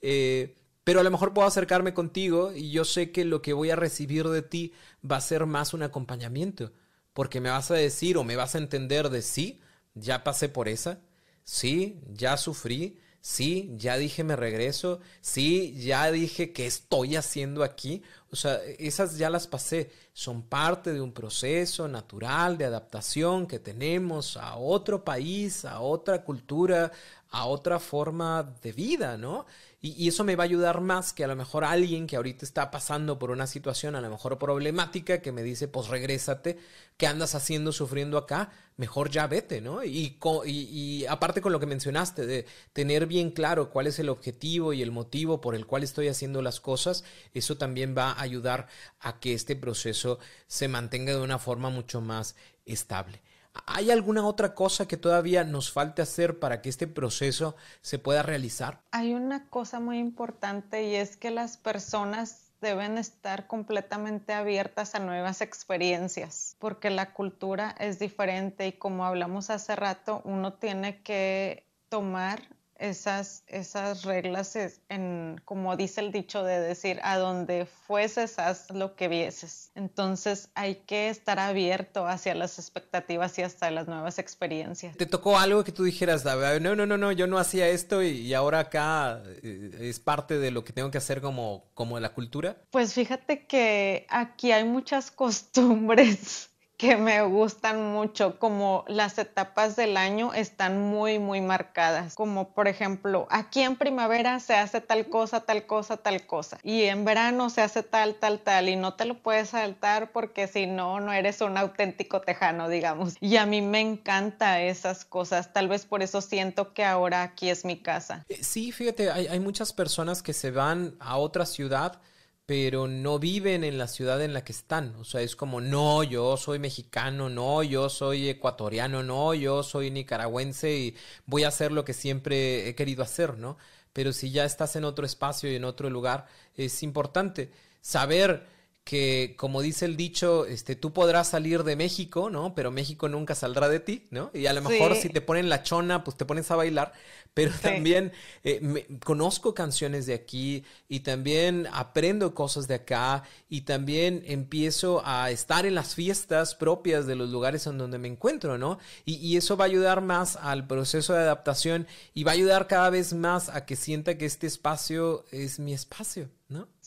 [0.00, 3.70] Eh, pero a lo mejor puedo acercarme contigo y yo sé que lo que voy
[3.70, 4.72] a recibir de ti
[5.08, 6.72] va a ser más un acompañamiento,
[7.12, 9.60] porque me vas a decir o me vas a entender de sí,
[9.94, 11.00] ya pasé por esa,
[11.44, 18.02] sí, ya sufrí, sí, ya dije me regreso, sí, ya dije qué estoy haciendo aquí,
[18.30, 23.58] o sea, esas ya las pasé, son parte de un proceso natural de adaptación que
[23.58, 26.92] tenemos a otro país, a otra cultura,
[27.30, 29.46] a otra forma de vida, ¿no?
[29.82, 32.70] Y, eso me va a ayudar más que a lo mejor alguien que ahorita está
[32.70, 36.58] pasando por una situación a lo mejor problemática que me dice, pues regrésate,
[36.98, 38.50] ¿qué andas haciendo sufriendo acá?
[38.76, 39.82] Mejor ya vete, ¿no?
[39.82, 44.74] Y, y, aparte con lo que mencionaste, de tener bien claro cuál es el objetivo
[44.74, 47.02] y el motivo por el cual estoy haciendo las cosas,
[47.32, 48.66] eso también va a ayudar
[49.00, 50.09] a que este proceso
[50.46, 52.34] se mantenga de una forma mucho más
[52.66, 53.22] estable.
[53.66, 58.22] ¿Hay alguna otra cosa que todavía nos falte hacer para que este proceso se pueda
[58.22, 58.80] realizar?
[58.92, 64.98] Hay una cosa muy importante y es que las personas deben estar completamente abiertas a
[64.98, 71.64] nuevas experiencias, porque la cultura es diferente y como hablamos hace rato, uno tiene que
[71.88, 72.42] tomar
[72.80, 74.56] esas, esas reglas
[74.88, 79.70] en, como dice el dicho de decir, a donde fueses, haz lo que vieses.
[79.74, 84.96] Entonces hay que estar abierto hacia las expectativas y hasta las nuevas experiencias.
[84.96, 88.32] ¿Te tocó algo que tú dijeras, no, no, no, no, yo no hacía esto y,
[88.34, 92.56] ahora acá eh, es parte de lo que tengo que hacer como, como la cultura?
[92.70, 96.49] Pues fíjate que aquí hay muchas costumbres
[96.80, 102.68] que me gustan mucho, como las etapas del año están muy, muy marcadas, como por
[102.68, 107.50] ejemplo, aquí en primavera se hace tal cosa, tal cosa, tal cosa, y en verano
[107.50, 111.12] se hace tal, tal, tal, y no te lo puedes saltar porque si no, no
[111.12, 113.14] eres un auténtico tejano, digamos.
[113.20, 117.50] Y a mí me encanta esas cosas, tal vez por eso siento que ahora aquí
[117.50, 118.24] es mi casa.
[118.30, 122.00] Eh, sí, fíjate, hay, hay muchas personas que se van a otra ciudad
[122.50, 124.96] pero no viven en la ciudad en la que están.
[124.96, 129.92] O sea, es como, no, yo soy mexicano, no, yo soy ecuatoriano, no, yo soy
[129.92, 133.56] nicaragüense y voy a hacer lo que siempre he querido hacer, ¿no?
[133.92, 138.44] Pero si ya estás en otro espacio y en otro lugar, es importante saber
[138.90, 142.56] que, como dice el dicho, este, tú podrás salir de México, ¿no?
[142.56, 144.32] Pero México nunca saldrá de ti, ¿no?
[144.34, 146.92] Y a lo mejor si te ponen la chona, pues te pones a bailar,
[147.32, 148.10] pero también
[148.42, 155.30] eh, conozco canciones de aquí y también aprendo cosas de acá y también empiezo a
[155.30, 158.80] estar en las fiestas propias de los lugares en donde me encuentro, ¿no?
[159.04, 162.66] Y, y eso va a ayudar más al proceso de adaptación y va a ayudar
[162.66, 166.28] cada vez más a que sienta que este espacio es mi espacio.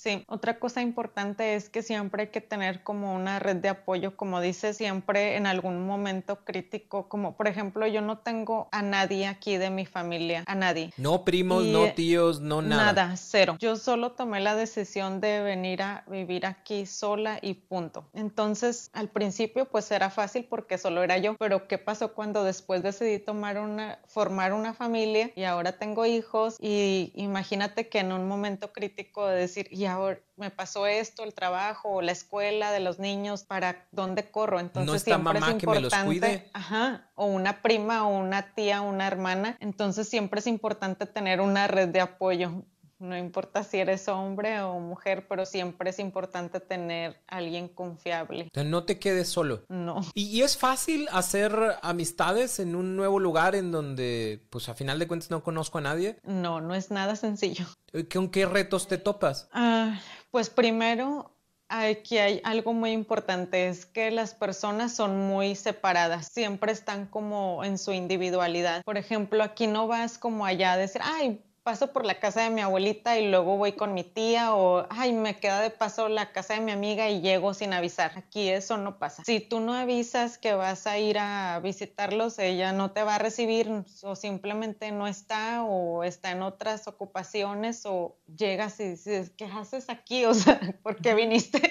[0.04, 4.18] Sí, otra cosa importante es que siempre hay que tener como una red de apoyo,
[4.18, 9.28] como dice siempre en algún momento crítico, como por ejemplo yo no tengo a nadie
[9.28, 10.92] aquí de mi familia, a nadie.
[10.98, 12.84] No primos, no tíos, no nada.
[12.92, 13.56] Nada, cero.
[13.62, 18.10] Yo solo tomé la decisión de venir a vivir aquí sola y punto.
[18.12, 22.84] Entonces, al principio pues era fácil porque solo era yo, pero ¿qué pasó cuando después
[22.84, 28.28] decidí tomar una, formar una familia y ahora tengo hijos y imagínate que en un
[28.28, 33.00] momento crítico de decir, y ahora me pasó esto, el trabajo la escuela de los
[33.00, 34.60] niños, ¿para dónde corro?
[34.60, 36.50] Entonces no está siempre mamá es que me los importante, cuide.
[36.54, 41.68] ajá, o una prima o una tía, una hermana, entonces siempre es importante tener una
[41.68, 42.64] red de apoyo.
[43.04, 48.46] No importa si eres hombre o mujer, pero siempre es importante tener alguien confiable.
[48.46, 49.66] O sea, no te quedes solo.
[49.68, 50.00] No.
[50.14, 55.00] ¿Y, y es fácil hacer amistades en un nuevo lugar en donde, pues a final
[55.00, 56.18] de cuentas, no conozco a nadie?
[56.24, 57.66] No, no es nada sencillo.
[58.12, 59.50] ¿Con qué retos te topas?
[59.52, 60.00] Ah,
[60.32, 61.36] pues primero,
[61.68, 67.64] aquí hay algo muy importante, es que las personas son muy separadas, siempre están como
[67.64, 68.82] en su individualidad.
[68.84, 72.50] Por ejemplo, aquí no vas como allá a decir, ay, paso por la casa de
[72.50, 76.32] mi abuelita y luego voy con mi tía o, ay, me queda de paso la
[76.32, 78.12] casa de mi amiga y llego sin avisar.
[78.18, 79.24] Aquí eso no pasa.
[79.26, 83.20] Si tú no avisas que vas a ir a visitarlos, ella no te va a
[83.20, 83.70] recibir
[84.04, 89.90] o simplemente no está o está en otras ocupaciones o llegas y dices, ¿qué haces
[89.90, 90.26] aquí?
[90.34, 91.62] O sea, ¿por qué viniste?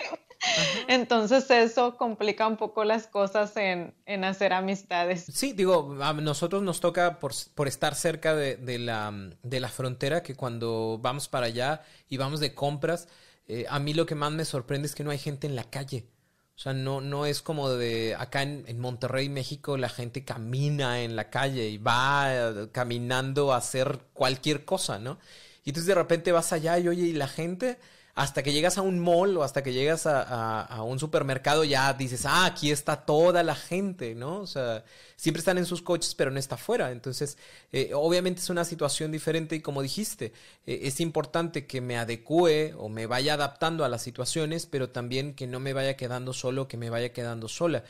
[0.88, 5.24] Entonces eso complica un poco las cosas en, en, hacer amistades.
[5.32, 9.68] Sí, digo, a nosotros nos toca por, por estar cerca de, de, la, de, la,
[9.68, 13.08] frontera que cuando vamos para allá y vamos de compras,
[13.46, 15.64] eh, a mí lo que más me sorprende es que no hay gente en la
[15.64, 16.06] calle.
[16.54, 21.02] O sea, no, no es como de acá en, en Monterrey, México, la gente camina
[21.02, 25.18] en la calle y va eh, caminando a hacer cualquier cosa, ¿no?
[25.64, 27.78] Y entonces de repente vas allá y oye, y la gente
[28.14, 31.94] hasta que llegas a un mall o hasta que llegas a, a, un supermercado ya
[31.94, 34.40] dices, ah, aquí está toda la gente, ¿no?
[34.40, 34.84] O sea,
[35.16, 36.90] siempre están en sus coches, pero no está afuera.
[36.92, 37.38] Entonces,
[37.72, 40.34] eh, obviamente es una situación diferente y como dijiste,
[40.66, 45.34] eh, es importante que me adecue o me vaya adaptando a las situaciones, pero también
[45.34, 47.84] que no me vaya quedando solo, que me vaya quedando sola.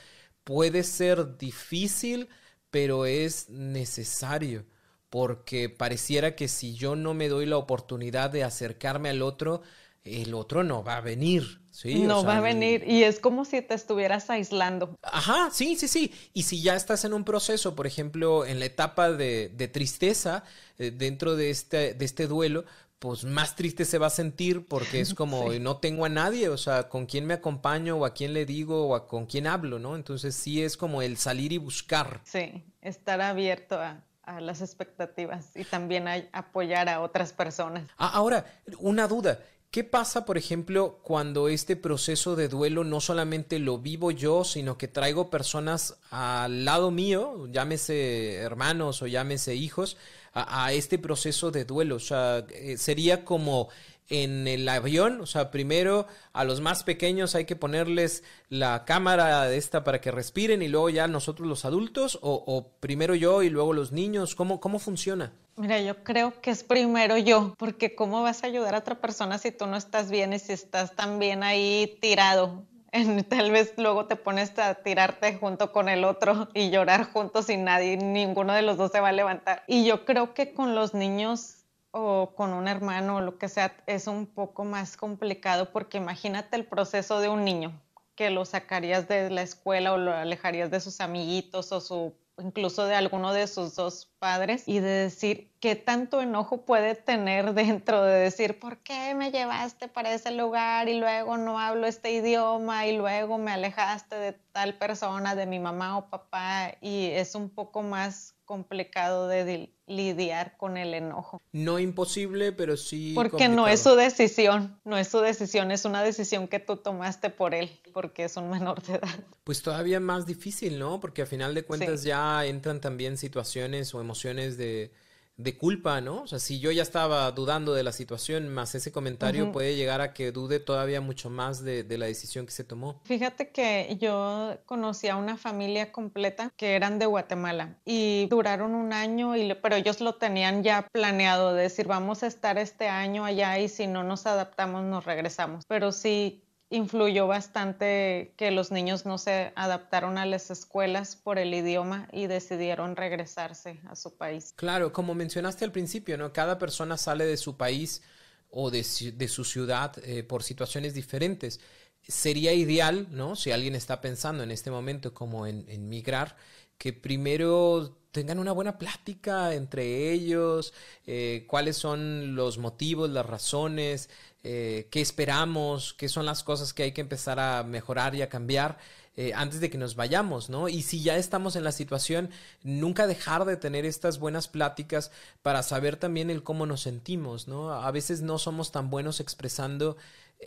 [0.44, 2.28] Puede ser difícil,
[2.70, 4.64] pero es necesario
[5.12, 9.61] porque pareciera que si yo no me doy la oportunidad de acercarme al otro,
[10.04, 11.62] el otro no va a venir.
[11.70, 12.02] ¿sí?
[12.02, 14.96] No o sea, va a venir y es como si te estuvieras aislando.
[15.02, 16.12] Ajá, sí, sí, sí.
[16.32, 20.44] Y si ya estás en un proceso, por ejemplo, en la etapa de, de tristeza,
[20.78, 22.64] eh, dentro de este, de este duelo,
[22.98, 25.58] pues más triste se va a sentir porque es como sí.
[25.58, 28.88] no tengo a nadie, o sea, con quién me acompaño o a quién le digo
[28.88, 29.96] o a con quién hablo, ¿no?
[29.96, 32.20] Entonces sí es como el salir y buscar.
[32.24, 37.88] Sí, estar abierto a, a las expectativas y también a apoyar a otras personas.
[37.98, 38.46] Ah, ahora,
[38.78, 39.40] una duda.
[39.72, 44.76] ¿Qué pasa, por ejemplo, cuando este proceso de duelo no solamente lo vivo yo, sino
[44.76, 49.96] que traigo personas al lado mío, llámese hermanos o llámese hijos,
[50.35, 51.96] a, este proceso de duelo?
[51.96, 53.70] O sea, eh, sería como
[54.11, 59.50] en el avión, o sea, primero a los más pequeños hay que ponerles la cámara
[59.54, 63.48] esta para que respiren y luego ya nosotros los adultos, o, o primero yo y
[63.48, 65.32] luego los niños, ¿cómo, cómo funciona?
[65.56, 69.36] Mira, yo creo que es primero yo, porque ¿cómo vas a ayudar a otra persona
[69.38, 72.64] si tú no estás bien y si estás también ahí tirado?
[73.28, 77.58] Tal vez luego te pones a tirarte junto con el otro y llorar juntos y
[77.58, 79.62] nadie, ninguno de los dos se va a levantar.
[79.66, 83.76] Y yo creo que con los niños o con un hermano o lo que sea
[83.86, 87.78] es un poco más complicado porque imagínate el proceso de un niño
[88.14, 92.87] que lo sacarías de la escuela o lo alejarías de sus amiguitos o su incluso
[92.87, 98.02] de alguno de sus dos padres y de decir qué tanto enojo puede tener dentro
[98.02, 102.87] de decir por qué me llevaste para ese lugar y luego no hablo este idioma
[102.87, 107.48] y luego me alejaste de tal persona, de mi mamá o papá y es un
[107.48, 111.40] poco más complicado de lidiar con el enojo.
[111.52, 113.12] No imposible, pero sí.
[113.14, 113.57] Porque complicado.
[113.57, 117.55] no es su decisión, no es su decisión, es una decisión que tú tomaste por
[117.55, 119.24] él, porque es un menor de edad.
[119.44, 121.00] Pues todavía más difícil, ¿no?
[121.00, 122.09] Porque a final de cuentas sí.
[122.09, 124.92] ya entran también situaciones o emociones de,
[125.37, 126.23] de culpa, ¿no?
[126.23, 129.53] O sea, si yo ya estaba dudando de la situación, más ese comentario uh -huh.
[129.53, 133.01] puede llegar a que dude todavía mucho más de, de, la decisión que se tomó.
[133.05, 138.92] Fíjate que yo conocí a una familia completa que eran de Guatemala y duraron un
[138.92, 143.25] año, y, pero ellos lo tenían ya planeado, de decir, vamos a estar este año
[143.25, 145.64] allá y si no nos adaptamos nos regresamos.
[145.66, 151.52] Pero sí influyó bastante que los niños no se adaptaron a las escuelas por el
[151.52, 154.54] idioma y decidieron regresarse a su país.
[154.56, 156.32] Claro, como mencionaste al principio, ¿no?
[156.32, 158.02] Cada persona sale de su país
[158.50, 161.61] o de, su ciudad eh, por situaciones diferentes.
[162.08, 163.37] Sería ideal, ¿no?
[163.37, 166.36] Si alguien está pensando en este momento como en, migrar,
[166.78, 170.72] que primero tengan una buena plática entre ellos,
[171.07, 174.09] eh, cuáles son los motivos, las razones,
[174.45, 178.28] eh, qué esperamos, qué son las cosas que hay que empezar a mejorar y a
[178.28, 178.78] cambiar.
[179.14, 180.70] Eh, antes de que nos vayamos, ¿no?
[180.70, 182.30] Y si ya estamos en la situación,
[182.62, 185.11] nunca dejar de tener estas buenas pláticas
[185.43, 187.72] para saber también el cómo nos sentimos, ¿no?
[187.74, 189.99] A veces no somos tan buenos expresando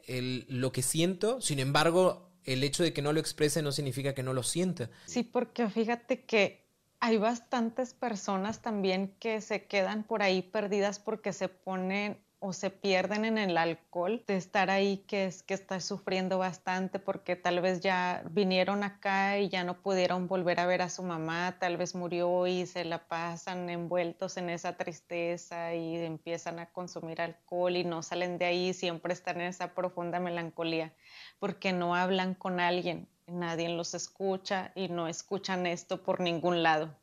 [0.07, 4.15] el, lo que siento, sin embargo, el hecho de que no lo exprese no significa
[4.15, 4.89] que no lo sienta.
[5.05, 6.65] Sí, porque fíjate que
[6.99, 12.69] hay bastantes personas también que se quedan por ahí perdidas porque se ponen o se
[12.69, 17.61] pierden en el alcohol, de estar ahí que es que está sufriendo bastante porque tal
[17.61, 21.77] vez ya vinieron acá y ya no pudieron volver a ver a su mamá, tal
[21.77, 27.75] vez murió y se la pasan envueltos en esa tristeza y empiezan a consumir alcohol
[27.77, 30.93] y no salen de ahí, siempre están en esa profunda melancolía
[31.39, 36.95] porque no hablan con alguien, nadie los escucha y no escuchan esto por ningún lado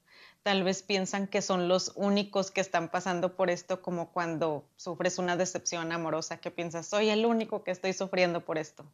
[0.43, 5.18] tal vez piensan que son los únicos que están pasando por esto, como cuando sufres
[5.18, 8.84] una decepción amorosa, que piensas, soy el único que estoy sufriendo por esto.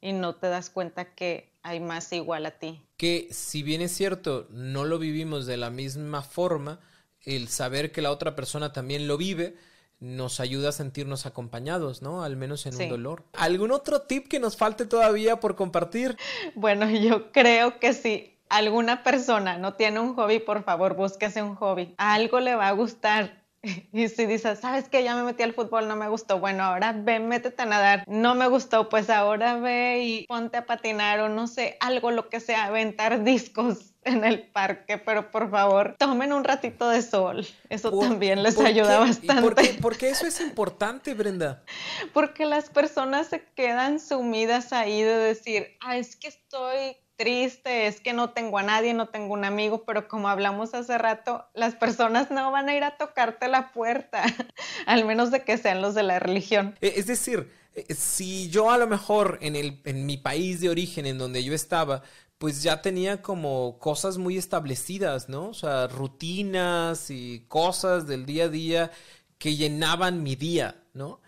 [0.00, 2.82] Y no te das cuenta que hay más igual a ti.
[2.96, 6.80] Que si bien es cierto, no lo vivimos de la misma forma,
[7.22, 9.56] el saber que la otra persona también lo vive,
[9.98, 12.22] nos ayuda a sentirnos acompañados, ¿no?
[12.22, 13.24] Al menos en un dolor.
[13.32, 16.16] ¿Algún otro tip que nos falte todavía por compartir?
[16.54, 21.56] Bueno, yo creo que sí alguna persona no tiene un hobby, por favor, búsquese un
[21.56, 21.94] hobby.
[21.98, 23.46] algo le va a gustar.
[23.92, 26.38] Y si dices, ¿sabes que Ya me metí al fútbol, no me gustó.
[26.38, 28.04] Bueno, ahora ve, métete a nadar.
[28.06, 32.28] No me gustó, pues ahora ve y ponte a patinar o no sé, algo, lo
[32.28, 37.46] que sea, aventar discos en el parque, pero por favor, tomen un ratito de sol.
[37.68, 39.74] Eso también les ayuda bastante.
[39.80, 41.62] ¿Por qué, eso es importante, Brenda?
[42.12, 48.00] Porque las personas se quedan sumidas ahí de decir, ah, es que estoy triste, es
[48.00, 51.74] que no tengo a nadie, no tengo un amigo, pero como hablamos hace rato, las
[51.74, 54.22] personas no van a ir a tocarte la puerta,
[54.86, 56.76] al menos de que sean los de la religión.
[56.80, 60.68] E, es decir, e, si yo a lo mejor en, el, en mi país de
[60.68, 62.02] origen, en donde yo estaba,
[62.38, 65.48] pues ya tenía como cosas muy establecidas, ¿no?
[65.48, 68.90] O sea, rutinas y cosas del día a día
[69.38, 71.20] que llenaban mi día, ¿no?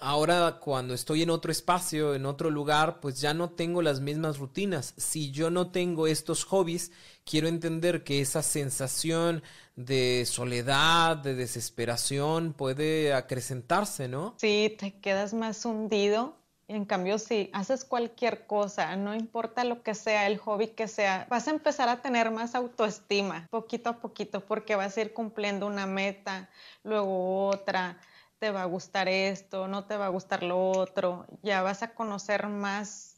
[0.00, 4.38] Ahora cuando estoy en otro espacio, en otro lugar, pues ya no tengo las mismas
[4.38, 4.94] rutinas.
[4.96, 6.92] Si yo no tengo estos hobbies,
[7.24, 9.42] quiero entender que esa sensación
[9.76, 14.34] de soledad, de desesperación puede acrecentarse, ¿no?
[14.36, 16.36] Sí, te quedas más hundido.
[16.68, 21.26] En cambio, si haces cualquier cosa, no importa lo que sea, el hobby que sea,
[21.28, 25.66] vas a empezar a tener más autoestima, poquito a poquito, porque vas a ir cumpliendo
[25.66, 26.48] una meta,
[26.82, 27.98] luego otra
[28.42, 31.94] te va a gustar esto, no te va a gustar lo otro, ya vas a
[31.94, 33.11] conocer más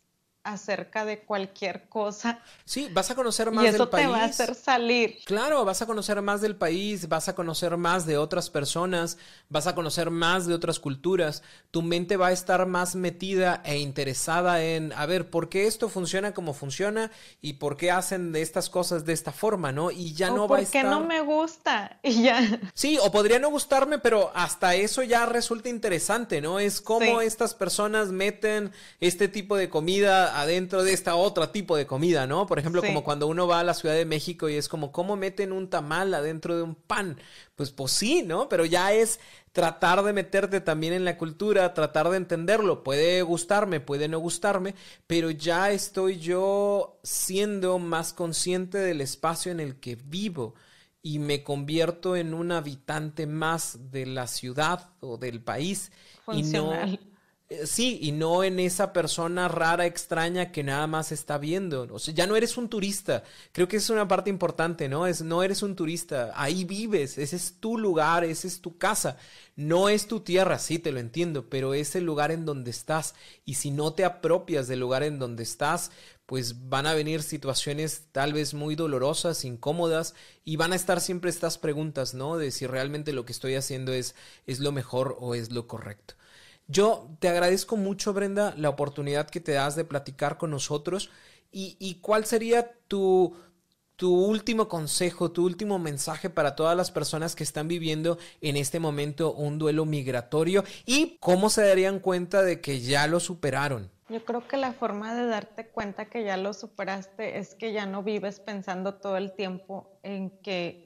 [0.44, 2.40] acerca de cualquier cosa.
[2.64, 3.80] Sí, vas a conocer más del país.
[3.80, 5.18] Y eso te va a hacer salir.
[5.24, 9.16] Claro, vas a conocer más del país, vas a conocer más de otras personas,
[9.48, 11.42] vas a conocer más de otras culturas.
[11.70, 15.88] Tu mente va a estar más metida e interesada en, a ver, ¿por qué esto
[15.88, 19.90] funciona como funciona y por qué hacen de estas cosas de esta forma, ¿no?
[19.90, 20.84] Y ya no va a estar...
[20.84, 22.60] no me gusta y ya.
[22.74, 26.58] Sí, o podría no gustarme, pero hasta eso ya resulta interesante, ¿no?
[26.58, 31.86] Es cómo estas personas meten este tipo de comida adentro de esta otra tipo de
[31.86, 32.46] comida, ¿no?
[32.46, 35.16] Por ejemplo, como cuando uno va a la Ciudad de México y es como, ¿cómo
[35.16, 37.18] meten un tamal adentro de un pan?
[37.54, 38.48] Pues, pues sí, ¿no?
[38.48, 39.20] Pero ya es
[39.52, 42.82] tratar de meterte también en la cultura, tratar de entenderlo.
[42.82, 44.74] Puede gustarme, puede no gustarme,
[45.06, 50.54] pero ya estoy yo siendo más consciente del espacio en el que vivo
[51.02, 55.92] y me convierto en un habitante más de la ciudad o del país
[56.32, 56.72] y no
[57.64, 61.88] sí, y no en esa persona rara, extraña que nada más está viendo.
[61.92, 63.24] O sea, ya no eres un turista.
[63.52, 65.06] Creo que es una parte importante, ¿no?
[65.06, 66.32] Es, no eres un turista.
[66.34, 67.18] Ahí vives.
[67.18, 69.16] Ese es tu lugar, esa es tu casa.
[69.56, 73.14] No es tu tierra, sí, te lo entiendo, pero es el lugar en donde estás.
[73.44, 75.90] Y si no te apropias del lugar en donde estás,
[76.26, 81.30] pues van a venir situaciones tal vez muy dolorosas, incómodas, y van a estar siempre
[81.30, 82.36] estas preguntas, ¿no?
[82.36, 84.14] De si realmente lo que estoy haciendo es,
[84.46, 86.14] es lo mejor o es lo correcto.
[86.66, 91.10] Yo te agradezco mucho, Brenda, la oportunidad que te das de platicar con nosotros.
[91.56, 93.36] ¿Y, cuál sería tu,
[93.94, 98.80] tu último consejo, tu último mensaje para todas las personas que están viviendo en este
[98.80, 103.88] momento un duelo migratorio y cómo se darían cuenta de que ya lo superaron?
[104.08, 107.86] Yo creo que la forma de darte cuenta que ya lo superaste es que ya
[107.86, 110.83] no vives pensando todo el tiempo en que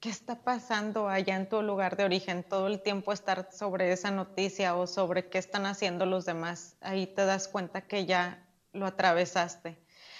[0.00, 2.44] ¿qué está pasando allá en tu lugar de origen?
[2.44, 6.76] Todo el tiempo estar sobre esa noticia o sobre qué están haciendo los demás.
[6.80, 9.76] Ahí te das cuenta que ya lo atravesaste.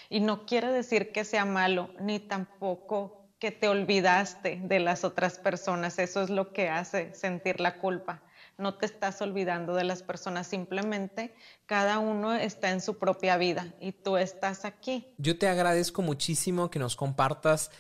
[0.09, 5.39] Y no quiere decir que sea malo, ni tampoco que te olvidaste de las otras
[5.39, 5.99] personas.
[5.99, 8.23] Eso es lo que hace sentir la culpa.
[8.59, 11.35] No te estás olvidando de las personas, simplemente
[11.67, 15.13] cada uno está en su propia vida y tú estás aquí.
[15.19, 17.71] Yo te agradezco muchísimo que nos compartas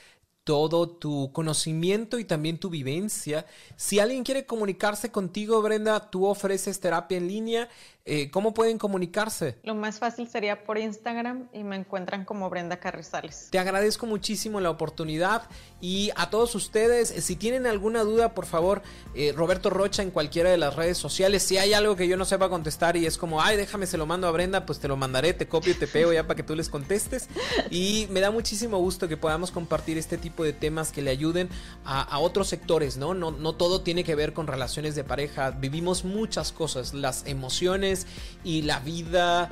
[0.47, 3.47] todo tu conocimiento y también tu vivencia.
[3.75, 7.69] Si alguien quiere comunicarse contigo, Brenda, tú ofreces terapia en línea.
[8.09, 9.59] Eh, ¿Cómo pueden comunicarse?
[9.65, 13.49] Lo más fácil sería por Instagram y me encuentran como Brenda Carrizales.
[13.51, 15.43] Te agradezco muchísimo la oportunidad
[15.81, 18.83] y a todos ustedes, si tienen alguna duda, por favor,
[19.17, 21.43] eh, Roberto Rocha en cualquiera de las redes sociales.
[21.43, 24.07] Si hay algo que yo no sepa contestar y es como, ay, déjame, se lo
[24.07, 26.55] mando a Brenda, pues te lo mandaré, te copio te pego ya para que tú
[26.55, 27.29] les contestes.
[27.71, 31.49] Y me da muchísimo gusto que podamos compartir este tipo de temas que le ayuden
[31.85, 33.15] a, otros sectores, ¿no?
[33.15, 33.33] ¿no?
[33.33, 35.51] No todo tiene que ver con relaciones de pareja.
[35.51, 37.96] Vivimos muchas cosas, las emociones
[38.45, 39.51] y la vida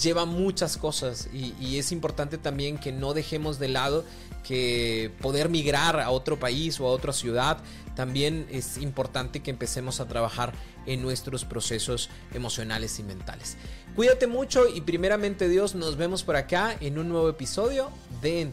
[0.00, 4.04] lleva muchas cosas y, es importante también que no dejemos de lado
[4.42, 7.58] que poder migrar a otro país o a otra ciudad
[7.94, 10.52] también es importante que empecemos a trabajar
[10.86, 13.56] en nuestros procesos emocionales y mentales.
[13.96, 17.90] Cuídate mucho y primeramente Dios nos vemos por acá en un nuevo episodio
[18.22, 18.52] de En